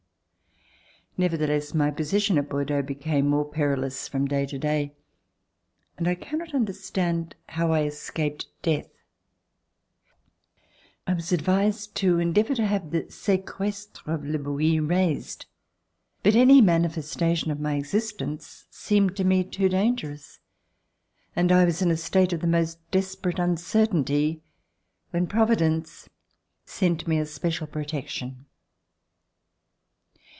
[1.17, 4.95] Nevertheless, my position at Bordeaux became more perilous from day to day,
[5.97, 8.89] and I cannot under LIFE AT BORDEAUX stand now how I escaped dcatli.
[11.05, 15.45] I was advised to endeavor to have the sequesire of Le Bouilh raised,
[16.23, 20.39] but any manifestation of my existence seemed to me too dangerous,
[21.35, 24.41] and I was in a state of the most desperate uncertainty
[25.11, 26.09] when Providence
[26.65, 28.45] sent me a special protection.